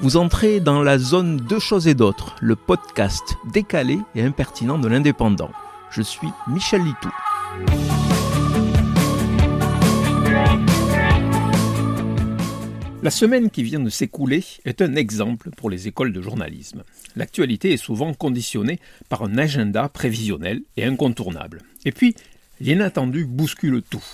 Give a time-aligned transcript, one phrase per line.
[0.00, 4.88] Vous entrez dans la zone Deux choses et d'autres, le podcast décalé et impertinent de
[4.88, 5.52] l'indépendant.
[5.90, 7.10] Je suis Michel Litou.
[13.02, 16.82] La semaine qui vient de s'écouler est un exemple pour les écoles de journalisme.
[17.14, 21.62] L'actualité est souvent conditionnée par un agenda prévisionnel et incontournable.
[21.84, 22.16] Et puis,
[22.60, 24.04] l'inattendu bouscule tout.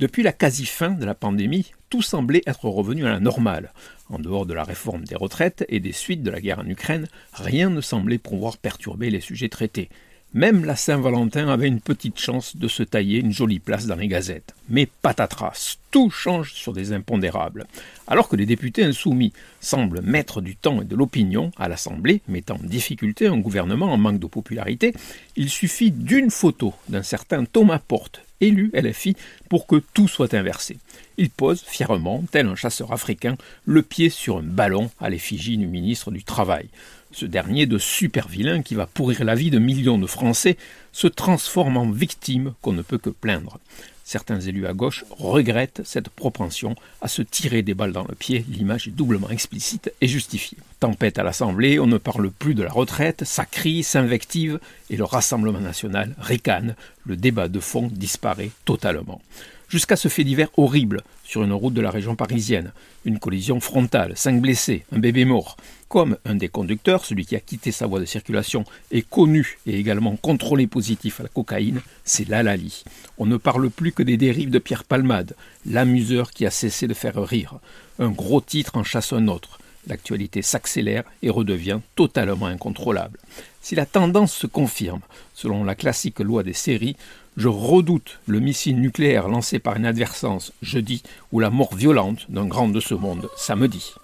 [0.00, 3.72] Depuis la quasi-fin de la pandémie, tout semblait être revenu à la normale.
[4.10, 7.06] En dehors de la réforme des retraites et des suites de la guerre en Ukraine,
[7.32, 9.88] rien ne semblait pouvoir perturber les sujets traités.
[10.32, 14.08] Même la Saint-Valentin avait une petite chance de se tailler une jolie place dans les
[14.08, 14.52] gazettes.
[14.68, 17.68] Mais patatras, tout change sur des impondérables.
[18.08, 22.56] Alors que les députés insoumis semblent mettre du temps et de l'opinion à l'Assemblée, mettant
[22.56, 24.92] en difficulté un gouvernement en manque de popularité,
[25.36, 29.16] il suffit d'une photo d'un certain Thomas Porte, élu LFI,
[29.48, 30.78] pour que tout soit inversé.
[31.16, 35.66] Il pose fièrement, tel un chasseur africain, le pied sur un ballon à l'effigie du
[35.66, 36.68] ministre du Travail.
[37.14, 40.56] Ce dernier de super vilain qui va pourrir la vie de millions de Français
[40.90, 43.60] se transforme en victime qu'on ne peut que plaindre.
[44.02, 48.44] Certains élus à gauche regrettent cette propension à se tirer des balles dans le pied,
[48.48, 50.58] l'image est doublement explicite et justifiée.
[50.80, 54.58] Tempête à l'Assemblée, on ne parle plus de la retraite, ça crie, s'invective,
[54.90, 56.74] et le Rassemblement national ricane,
[57.06, 59.22] le débat de fond disparaît totalement
[59.68, 62.72] jusqu'à ce fait divers horrible sur une route de la région parisienne.
[63.04, 65.56] Une collision frontale, cinq blessés, un bébé mort.
[65.88, 69.78] Comme un des conducteurs, celui qui a quitté sa voie de circulation, est connu et
[69.78, 72.84] également contrôlé positif à la cocaïne, c'est Lalali.
[73.18, 76.94] On ne parle plus que des dérives de Pierre Palmade, l'amuseur qui a cessé de
[76.94, 77.58] faire rire.
[77.98, 79.58] Un gros titre en chasse un autre.
[79.86, 83.18] L'actualité s'accélère et redevient totalement incontrôlable.
[83.60, 85.00] Si la tendance se confirme,
[85.34, 86.96] selon la classique loi des séries,
[87.36, 92.46] je redoute le missile nucléaire lancé par une adversance jeudi ou la mort violente d'un
[92.46, 93.94] grand de ce monde samedi.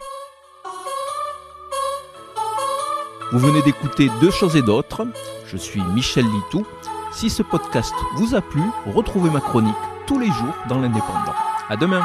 [3.33, 5.07] Vous venez d'écouter Deux choses et d'autres.
[5.47, 6.67] Je suis Michel Litou.
[7.13, 9.75] Si ce podcast vous a plu, retrouvez ma chronique
[10.07, 11.35] tous les jours dans l'Indépendant.
[11.69, 12.05] À demain!